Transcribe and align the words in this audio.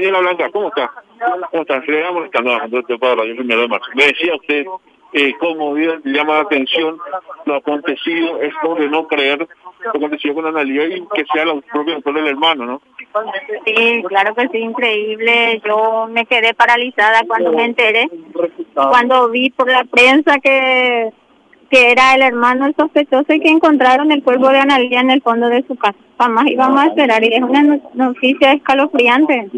Señora 0.00 0.20
Blanca, 0.20 0.50
¿cómo 0.50 0.68
está? 0.68 0.90
¿Cómo 1.50 1.62
está? 1.62 1.82
Se 1.82 1.92
le 1.92 2.02
va 2.02 2.12
molestando 2.12 2.54
a 2.54 2.66
de 2.66 2.98
Pablo, 2.98 3.24
yo 3.26 3.34
de 3.34 3.68
marzo. 3.68 3.86
Me 3.94 4.06
decía 4.06 4.34
usted 4.34 4.64
eh, 5.12 5.34
cómo 5.38 5.76
llama 5.76 6.34
la 6.36 6.40
atención 6.40 6.96
lo 7.44 7.56
acontecido, 7.56 8.40
esto 8.40 8.76
de 8.76 8.88
no 8.88 9.06
creer 9.06 9.46
lo 9.84 9.90
acontecido 9.90 10.34
con 10.34 10.46
Analia 10.46 10.86
y 10.86 11.04
que 11.14 11.26
sea 11.34 11.44
la 11.44 11.60
propia 11.60 11.96
autor 11.96 12.14
del 12.14 12.28
hermano, 12.28 12.64
¿no? 12.64 12.82
Sí, 13.66 14.02
claro 14.08 14.34
que 14.34 14.48
sí, 14.48 14.58
increíble. 14.58 15.60
Yo 15.66 16.06
me 16.08 16.24
quedé 16.24 16.54
paralizada 16.54 17.22
cuando 17.28 17.52
me 17.52 17.66
enteré, 17.66 18.08
cuando 18.72 19.28
vi 19.28 19.50
por 19.50 19.70
la 19.70 19.84
prensa 19.84 20.38
que 20.38 21.12
que 21.70 21.92
era 21.92 22.14
el 22.16 22.22
hermano 22.22 22.66
el 22.66 22.74
sospechoso 22.74 23.32
y 23.32 23.40
que 23.40 23.48
encontraron 23.48 24.10
el 24.10 24.24
cuerpo 24.24 24.48
de 24.48 24.58
Analia 24.58 25.00
en 25.00 25.10
el 25.10 25.22
fondo 25.22 25.48
de 25.48 25.64
su 25.68 25.76
casa. 25.76 25.96
Jamás 26.18 26.46
íbamos 26.48 26.80
a 26.80 26.86
esperar 26.86 27.22
y 27.22 27.32
es 27.32 27.42
una 27.42 27.78
noticia 27.94 28.52
escalofriante. 28.52 29.48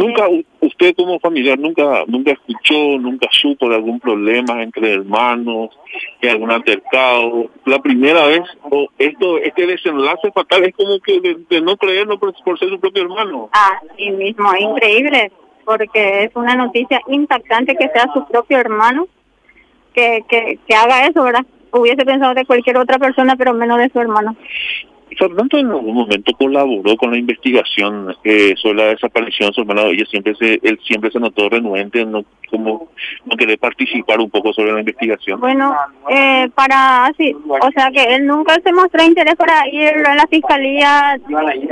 Nunca, 0.00 0.26
usted 0.60 0.94
como 0.96 1.20
familiar, 1.20 1.58
nunca 1.58 2.04
nunca 2.06 2.32
escuchó, 2.32 2.98
nunca 2.98 3.28
supo 3.30 3.68
de 3.68 3.74
algún 3.74 4.00
problema 4.00 4.62
entre 4.62 4.94
hermanos, 4.94 5.68
de 6.22 6.30
algún 6.30 6.50
altercado. 6.50 7.50
La 7.66 7.80
primera 7.80 8.24
vez, 8.26 8.40
o 8.62 8.88
esto 8.98 9.36
este 9.36 9.66
desenlace 9.66 10.32
fatal 10.32 10.64
es 10.64 10.74
como 10.74 10.98
que 11.00 11.20
de, 11.20 11.60
no 11.60 11.76
creerlo 11.76 12.18
por, 12.18 12.32
por, 12.42 12.58
ser 12.58 12.70
su 12.70 12.80
propio 12.80 13.02
hermano. 13.02 13.50
Ah, 13.52 13.78
sí 13.98 14.10
mismo, 14.10 14.50
increíble, 14.56 15.30
porque 15.66 16.24
es 16.24 16.30
una 16.34 16.54
noticia 16.54 17.02
impactante 17.08 17.76
que 17.76 17.90
sea 17.90 18.10
su 18.14 18.26
propio 18.26 18.56
hermano 18.56 19.06
que, 19.92 20.24
que, 20.30 20.58
que 20.66 20.74
haga 20.74 21.08
eso, 21.08 21.22
¿verdad? 21.22 21.44
Hubiese 21.72 22.06
pensado 22.06 22.32
de 22.32 22.46
cualquier 22.46 22.78
otra 22.78 22.98
persona, 22.98 23.36
pero 23.36 23.52
menos 23.52 23.76
de 23.76 23.90
su 23.90 24.00
hermano. 24.00 24.34
Fernando 25.20 25.58
en 25.58 25.66
algún 25.66 25.94
momento 25.94 26.32
colaboró 26.32 26.96
con 26.96 27.10
la 27.10 27.18
investigación 27.18 28.16
eh, 28.24 28.54
sobre 28.56 28.76
la 28.78 28.84
desaparición 28.86 29.50
de 29.50 29.54
su 29.54 29.60
hermano. 29.60 29.88
Ella 29.88 30.06
siempre 30.06 30.34
se, 30.34 30.58
él 30.62 30.80
siempre 30.82 31.10
se 31.10 31.20
notó 31.20 31.50
renuente, 31.50 32.06
no 32.06 32.24
como 32.50 32.88
no 33.26 33.36
querer 33.36 33.58
participar 33.58 34.18
un 34.18 34.30
poco 34.30 34.52
sobre 34.54 34.72
la 34.72 34.80
investigación. 34.80 35.38
Bueno, 35.38 35.76
eh, 36.08 36.48
para 36.54 37.06
así, 37.06 37.36
o 37.46 37.70
sea 37.74 37.90
que 37.92 38.02
él 38.14 38.26
nunca 38.26 38.56
se 38.64 38.72
mostró 38.72 39.04
interés 39.04 39.36
para 39.36 39.68
ir 39.68 39.90
a 40.06 40.14
la 40.14 40.26
fiscalía. 40.26 41.20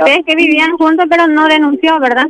Ves 0.05 0.19
que 0.25 0.35
vivían 0.35 0.77
juntos, 0.77 1.07
pero 1.09 1.27
no 1.27 1.47
denunció, 1.47 1.99
¿verdad? 1.99 2.27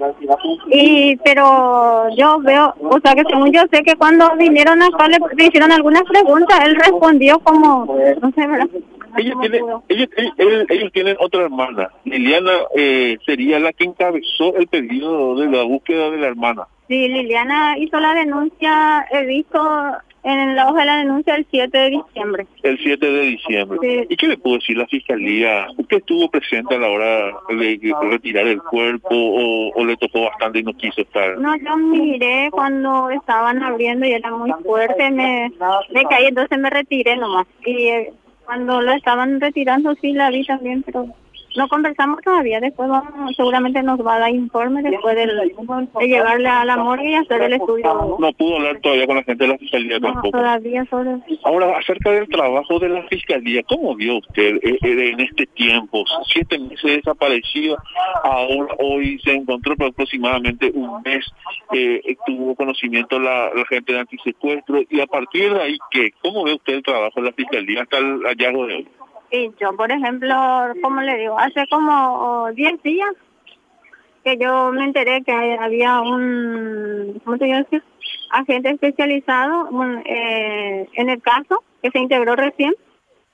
Y 0.72 1.18
pero 1.18 2.08
yo 2.16 2.40
veo, 2.40 2.74
o 2.80 3.00
sea 3.04 3.14
que 3.14 3.24
según 3.30 3.52
yo 3.52 3.62
sé 3.72 3.84
que 3.84 3.96
cuando 3.98 4.36
vinieron 4.38 4.82
acá 4.82 5.08
le 5.10 5.46
hicieron 5.46 5.72
algunas 5.72 6.04
preguntas, 6.04 6.60
él 6.66 6.76
respondió 6.76 7.40
como, 7.40 7.98
no 8.22 8.32
sé, 8.32 8.48
¿verdad? 8.48 8.70
Ella 9.18 9.34
tiene, 9.42 9.62
ellos, 9.88 10.10
ellos, 10.70 10.92
tienen 10.92 11.18
otra 11.20 11.44
hermana. 11.44 11.90
Liliana 12.06 12.52
eh, 12.76 13.18
sería 13.26 13.60
la 13.60 13.74
que 13.74 13.86
encabezó 13.86 14.56
el 14.56 14.68
pedido 14.68 15.36
de 15.36 15.48
la 15.48 15.64
búsqueda 15.64 16.10
de 16.12 16.18
la 16.18 16.28
hermana. 16.28 16.68
Sí, 16.88 17.08
Liliana 17.08 17.78
hizo 17.78 18.00
la 18.00 18.14
denuncia, 18.14 19.06
he 19.12 19.26
visto 19.26 19.60
en 20.24 20.56
la 20.56 20.70
hoja 20.70 20.82
de 20.82 20.86
la 20.86 20.98
denuncia 20.98 21.36
el 21.36 21.46
7 21.50 21.78
de 21.78 21.90
diciembre. 21.90 22.48
El 22.64 22.78
7 22.78 23.12
de 23.12 23.22
diciembre. 23.22 24.08
¿Y 24.10 24.18
qué 24.18 24.28
le 24.28 24.38
pudo 24.38 24.56
decir 24.56 24.78
la 24.78 24.88
fiscalía? 24.88 25.68
¿Usted 25.78 25.98
estuvo 25.98 26.30
presente 26.30 26.76
a 26.76 26.80
la 26.80 26.90
hora 26.90 27.32
de 27.50 27.94
retirar 28.02 28.48
el 28.48 28.62
cuerpo 28.62 29.10
o, 29.12 29.86
le 29.86 29.96
tocó 29.98 30.24
bastante 30.24 30.60
y 30.60 30.64
no 30.64 30.74
quiso 30.74 31.02
estar? 31.02 31.38
No, 31.38 31.56
yo 31.58 31.78
miré 31.78 32.50
cuando 32.52 33.10
estaban 33.10 33.64
abriendo 33.64 34.06
y 34.06 34.12
era 34.12 34.32
muy 34.32 34.52
fuerte, 34.64 35.10
me, 35.10 35.52
me 35.92 36.04
caí, 36.06 36.26
entonces 36.26 36.60
me 36.60 36.70
retiré 36.70 37.16
nomás. 37.16 37.48
Y 37.66 37.88
eh, 37.88 38.14
cuando 38.50 38.82
lo 38.82 38.94
estaban 38.94 39.40
retirando 39.40 39.94
sí 40.02 40.12
la 40.12 40.32
vi 40.32 40.44
también, 40.44 40.82
pero 40.82 41.06
no 41.60 41.68
conversamos 41.68 42.22
todavía, 42.22 42.62
después 42.62 42.88
vamos, 42.88 43.36
seguramente 43.36 43.84
nos 43.84 44.00
va 44.00 44.16
a 44.16 44.20
dar 44.20 44.32
informe 44.32 44.82
después 44.82 45.14
de, 45.14 45.28
llevarle 46.08 46.48
a 46.48 46.64
la 46.64 46.78
morgue 46.78 47.12
y 47.12 47.16
hacer 47.16 47.42
el 47.42 47.54
estudio. 47.54 48.18
No 48.18 48.32
pudo 48.32 48.56
hablar 48.56 48.80
todavía 48.80 49.06
con 49.06 49.18
la 49.18 49.24
gente 49.24 49.44
de 49.44 49.50
la 49.52 49.58
fiscalía 49.58 50.00
tampoco. 50.00 50.32
todavía 50.32 50.86
solo. 50.90 51.22
Ahora, 51.44 51.78
acerca 51.78 52.12
del 52.12 52.30
trabajo 52.30 52.80
de 52.80 52.88
la 52.88 53.04
fiscalía, 53.10 53.62
¿cómo 53.64 53.94
vio 53.94 54.20
usted 54.20 54.56
eh, 54.64 54.78
eh, 54.82 55.10
en 55.12 55.20
este 55.20 55.48
tiempo? 55.48 56.06
Siete 56.28 56.58
meses 56.58 57.04
desaparecido, 57.04 57.76
ahora 58.24 58.74
hoy 58.80 59.20
se 59.20 59.34
encontró 59.34 59.76
por 59.76 59.88
aproximadamente 59.88 60.72
un 60.74 61.02
mes, 61.04 61.26
eh, 61.74 62.16
tuvo 62.26 62.56
conocimiento 62.56 63.20
la, 63.20 63.54
la 63.54 63.66
gente 63.66 63.92
de 63.92 64.00
antisecuestro 64.00 64.82
y 64.90 65.02
a 65.02 65.08
partir 65.08 65.54
de 65.54 65.62
ahí, 65.62 65.78
¿qué? 65.92 66.12
¿Cómo 66.22 66.46
ve 66.46 66.54
usted 66.54 66.76
el 66.76 66.84
trabajo 66.84 67.20
de 67.20 67.28
la 67.28 67.34
fiscalía 67.34 67.82
hasta 67.82 67.98
el 67.98 68.22
hallazgo 68.24 68.66
de 68.66 68.76
hoy? 68.76 68.88
Y 69.32 69.52
yo, 69.60 69.76
por 69.76 69.92
ejemplo, 69.92 70.36
como 70.82 71.02
le 71.02 71.18
digo, 71.18 71.38
hace 71.38 71.68
como 71.70 72.50
10 72.54 72.84
días 72.84 73.12
que 74.24 74.38
yo 74.38 74.72
me 74.72 74.86
enteré 74.86 75.24
que 75.24 75.32
había 75.32 76.02
un, 76.02 77.22
¿cómo 77.24 77.38
te 77.38 77.46
decir? 77.46 77.84
Agente 78.32 78.72
especializado 78.72 79.70
eh, 80.06 80.88
en 80.94 81.10
el 81.10 81.22
caso 81.22 81.64
que 81.82 81.90
se 81.92 82.00
integró 82.00 82.36
recién 82.36 82.74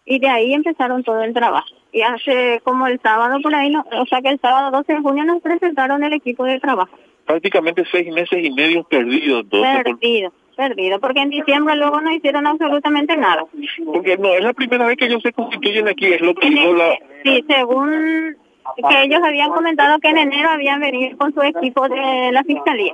y 0.05 0.19
de 0.19 0.27
ahí 0.27 0.53
empezaron 0.53 1.03
todo 1.03 1.23
el 1.23 1.33
trabajo. 1.33 1.67
Y 1.91 2.01
hace 2.01 2.61
como 2.63 2.87
el 2.87 2.99
sábado 3.01 3.39
por 3.41 3.55
ahí, 3.55 3.73
o 3.75 4.05
sea 4.05 4.21
que 4.21 4.29
el 4.29 4.39
sábado 4.39 4.71
12 4.77 4.93
de 4.93 5.01
junio 5.01 5.23
nos 5.23 5.41
presentaron 5.41 6.03
el 6.03 6.13
equipo 6.13 6.43
de 6.43 6.59
trabajo. 6.59 6.97
Prácticamente 7.25 7.83
seis 7.91 8.13
meses 8.13 8.43
y 8.43 8.51
medio 8.51 8.83
perdidos. 8.83 9.45
Perdidos 9.49 10.33
perdido, 10.55 10.99
porque 10.99 11.21
en 11.21 11.29
diciembre 11.29 11.75
luego 11.75 12.01
no 12.01 12.11
hicieron 12.11 12.47
absolutamente 12.47 13.15
nada. 13.17 13.43
Porque 13.85 14.17
no, 14.17 14.33
es 14.33 14.41
la 14.41 14.53
primera 14.53 14.87
vez 14.87 14.97
que 14.97 15.05
ellos 15.05 15.21
se 15.21 15.33
constituyen 15.33 15.87
aquí, 15.87 16.05
es 16.05 16.21
lo 16.21 16.33
que 16.33 16.49
dijo 16.49 16.73
la... 16.73 16.97
Sí, 17.23 17.43
según 17.47 18.35
que 18.75 19.03
ellos 19.03 19.21
habían 19.23 19.51
comentado 19.51 19.99
que 19.99 20.09
en 20.09 20.17
enero 20.17 20.49
habían 20.49 20.79
venido 20.79 21.17
con 21.17 21.33
su 21.33 21.41
equipo 21.41 21.87
de 21.87 22.31
la 22.31 22.43
fiscalía. 22.43 22.93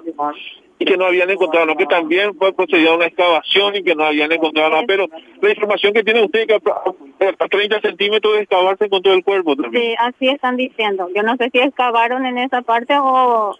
Y 0.79 0.85
que 0.85 0.97
no 0.97 1.05
habían 1.05 1.29
encontrado, 1.29 1.67
no, 1.67 1.77
que 1.77 1.85
también 1.85 2.35
fue 2.35 2.53
procedida 2.53 2.95
una 2.95 3.05
excavación 3.05 3.75
y 3.75 3.83
que 3.83 3.95
no 3.95 4.03
habían 4.03 4.31
encontrado 4.31 4.71
nada, 4.71 4.83
pero 4.87 5.07
la 5.39 5.49
información 5.49 5.93
que 5.93 6.03
tiene 6.03 6.23
usted 6.23 6.47
que 6.47 6.55
a 6.55 7.47
30 7.47 7.81
centímetros 7.81 8.33
de 8.33 8.41
excavarse 8.41 8.89
con 8.89 9.01
todo 9.01 9.13
el 9.13 9.23
cuerpo 9.23 9.55
también. 9.55 9.83
Sí, 9.83 9.95
así 9.99 10.27
están 10.29 10.57
diciendo. 10.57 11.07
Yo 11.15 11.21
no 11.21 11.37
sé 11.37 11.49
si 11.51 11.59
excavaron 11.59 12.25
en 12.25 12.39
esa 12.39 12.63
parte 12.63 12.95
o 12.97 13.55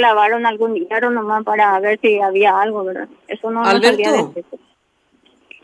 clavaron 0.00 0.46
algún 0.46 0.72
dinero 0.72 1.10
nomás 1.10 1.44
para 1.44 1.78
ver 1.78 1.98
si 2.00 2.18
había 2.20 2.58
algo, 2.58 2.84
¿verdad? 2.84 3.08
Eso 3.28 3.50
no, 3.50 3.62
no 3.62 3.82
salía 3.82 4.12
de 4.12 4.44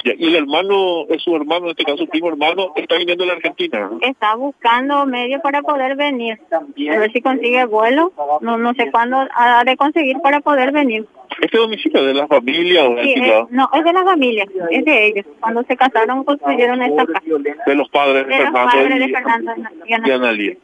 y 0.04 0.26
el 0.26 0.36
hermano, 0.36 1.06
es 1.08 1.22
su 1.22 1.34
hermano, 1.34 1.64
en 1.64 1.70
este 1.70 1.84
caso 1.84 1.98
su 1.98 2.08
primo 2.08 2.28
hermano, 2.28 2.72
está 2.76 2.96
viniendo 2.96 3.24
a 3.24 3.26
la 3.26 3.32
Argentina. 3.32 3.90
Está 4.02 4.36
buscando 4.36 5.04
medios 5.04 5.40
para 5.42 5.62
poder 5.62 5.96
venir. 5.96 6.38
A 6.52 6.98
ver 6.98 7.12
si 7.12 7.20
consigue 7.20 7.64
vuelo. 7.64 8.12
No 8.40 8.56
no 8.56 8.72
sé 8.74 8.90
cuándo 8.92 9.26
ha 9.34 9.64
de 9.64 9.76
conseguir 9.76 10.18
para 10.20 10.40
poder 10.40 10.70
venir. 10.70 11.06
¿Este 11.40 11.58
domicilio 11.58 12.04
de 12.04 12.14
la 12.14 12.26
familia 12.28 12.84
o 12.84 12.96
sí, 13.02 13.14
No, 13.50 13.68
es 13.74 13.84
de 13.84 13.92
la 13.92 14.04
familia, 14.04 14.46
es 14.70 14.84
de 14.84 15.06
ellos. 15.06 15.26
Cuando 15.40 15.64
se 15.64 15.76
casaron 15.76 16.24
construyeron 16.24 16.82
esta 16.82 17.04
casa. 17.04 17.20
De 17.66 17.74
los 17.74 17.88
padres 17.88 18.26
de, 18.26 18.36
Fernando, 18.36 18.76
y, 18.76 18.98
de 18.98 19.08
Fernando 19.08 19.52
y, 20.34 20.54